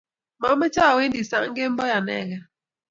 [0.41, 2.41] machame awendi sang kemboi anegei